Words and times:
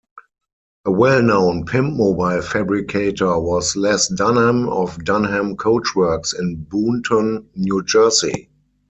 A 0.85 0.91
well-known 0.91 1.67
pimpmobile 1.67 2.43
fabricator 2.43 3.37
was 3.39 3.75
Les 3.75 4.07
Dunham 4.07 4.67
of 4.67 4.97
Dunham 5.05 5.55
Coachworks 5.55 6.33
in 6.39 6.63
Boonton, 6.67 7.45
New 7.55 7.83
Jersey. 7.83 8.49